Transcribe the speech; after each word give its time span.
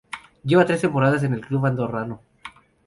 Lleva 0.43 0.65
tres 0.65 0.81
temporadas 0.81 1.21
en 1.21 1.35
el 1.35 1.41
club 1.45 1.63
andorrano. 1.63 2.23